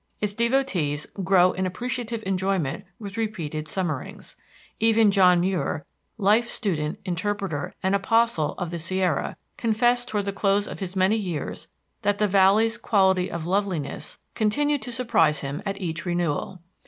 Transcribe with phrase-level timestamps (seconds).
[0.19, 4.35] Its devotees grow in appreciative enjoyment with repeated summerings.
[4.79, 5.85] Even John Muir,
[6.17, 11.17] life student, interpreter, and apostle of the Sierra, confessed toward the close of his many
[11.17, 11.67] years
[12.01, 16.61] that the Valley's quality of loveliness continued to surprise him at each renewal.